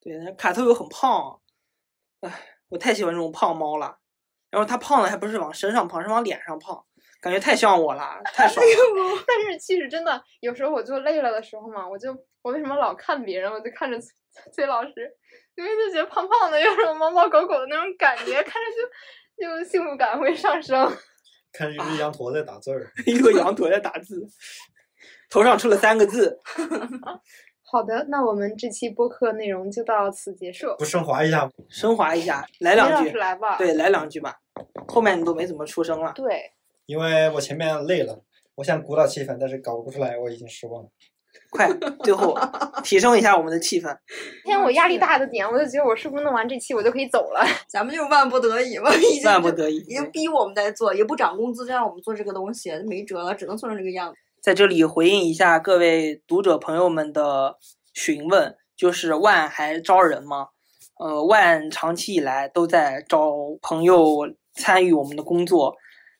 [0.00, 1.40] 对，那卡特又很胖，
[2.20, 2.30] 哎，
[2.68, 3.98] 我太喜欢这种胖猫了。
[4.50, 6.84] 然后它胖的还不是往身上胖，是往脸上胖，
[7.20, 8.72] 感觉太像我了，太爽了。
[9.26, 12.12] 但是其实真的有时候我就累了的时候嘛，我就
[12.42, 14.12] 我为什么老看别人，我就看着崔
[14.52, 14.92] 崔老师，
[15.56, 18.70] 因为就觉得胖胖的有种猫猫狗狗的那种感觉，看着
[19.36, 20.96] 就就幸福感会上升。
[21.52, 24.26] 看一只羊驼在打字儿，一个羊驼在打字，
[25.30, 26.38] 头上出了三个字，
[27.70, 30.74] 好的，那我们这期播客内容就到此结束。
[30.78, 31.50] 不升华一下吗？
[31.68, 33.58] 升华一下，来两句，来吧。
[33.58, 34.36] 对，来两句吧。
[34.88, 36.12] 后面你都没怎么出声了。
[36.14, 36.50] 对，
[36.86, 38.22] 因为我前面累了，
[38.54, 40.88] 我想鼓捣气氛，但是搞不出来，我已经失望了。
[41.50, 41.68] 快，
[42.02, 42.38] 最后
[42.82, 43.86] 提升一下我们的气氛。
[44.44, 47.44] 今天我压力大的点，我就觉得我是不是弄完这期我就可以走了？
[47.68, 54.16] 咱们就是万不得已嘛，已经万不得已已经逼我们在做，也不涨工资，就让我们做这个东西，没辙了，只能做成这个样子。
[54.42, 57.56] 在这里回应一下各位读者朋友们的
[57.94, 60.48] 询问，就是万还招人吗？
[61.00, 63.32] 呃，万长期以来都在招
[63.62, 65.74] 朋友参与我们的工作，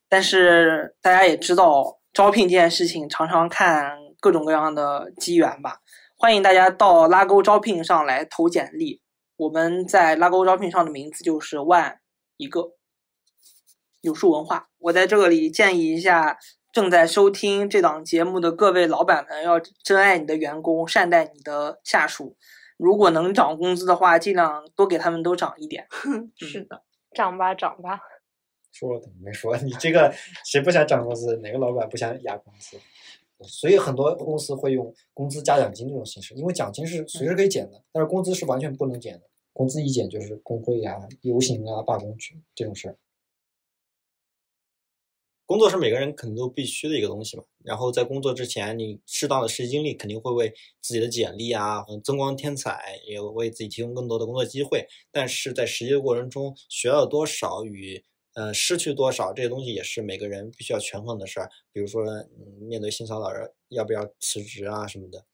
[0.08, 5.80] 但是大家也知道，招聘这件事情常常看各种各样的机缘吧。
[6.16, 9.00] 欢迎大家到拉钩招聘上来投简历，
[9.36, 12.00] 我们在拉钩招聘上的名字就是万
[12.36, 12.72] 一个。
[14.00, 16.38] 有数文化，我在这里建议一下
[16.72, 22.36] 正在收听这档节目的各位老板们，要珍爱你的员工，善待你的下属。
[22.76, 25.88] 如果能涨工资的话，尽量多给他们都涨一点。
[26.38, 27.98] 是的，涨吧，涨吧。
[28.70, 30.14] 说了怎么没说，你这个
[30.44, 31.36] 谁不想涨工资？
[31.38, 32.78] 哪个老板不想压工资？
[33.43, 39.22] 所以很多公司会用工资加奖金这种形式，因为奖金是随时可以减的，但是工资是完全不能减的。
[39.53, 42.97] 工资一减就是工会呀、游行啊、罢工去这种事儿。
[45.47, 47.43] 工作是每个人肯定都必须的一个东西嘛。
[47.64, 54.86] 然后在工作之前，你适当的实习经历肯定会为自己的简历啊增光添彩，也为自己提供更多的工作机会。
[55.11, 58.05] 但是在实习的过程中，学到多少与
[58.39, 61.51] 呃失去多少，这些东西也是每个人必须要权衡的事儿。
[61.72, 63.28] 比如说，嗯，面对性骚扰
[63.70, 65.24] 要不要辞职啊什么的。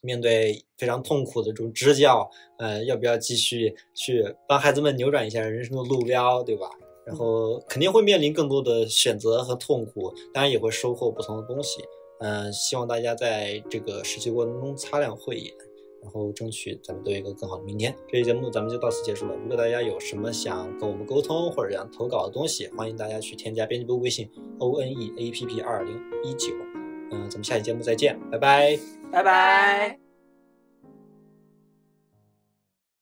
[0.00, 6.70] 面对非常痛苦的这种支教，呃，要不要继续去帮孩子们扭转一下人生的路标，对吧？
[7.04, 11.82] 然后肯定会面临更多的选择和痛苦，当然也会收获不同的东西。
[12.20, 15.52] 嗯、希望大家在这个实习过程中擦亮慧眼，
[16.02, 17.94] 然后争取咱们都有一个更好的明天。
[18.08, 19.34] 这期节目咱们就到此结束了。
[19.36, 24.28] 如果大家有什么想跟我们沟通或者想投稿的东西，欢迎大家去添加编辑部微信
[24.58, 25.94] o n e a p p 二零
[26.24, 26.52] 一九。
[27.12, 28.78] 嗯，咱们下期节目再见，拜拜。
[29.10, 30.09] 拜拜。